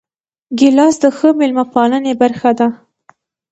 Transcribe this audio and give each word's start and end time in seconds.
ګیلاس 0.57 0.95
د 1.03 1.05
ښه 1.17 1.29
میلمه 1.39 1.65
پالنې 1.73 2.13
برخه 2.21 2.51
ده. 2.59 2.67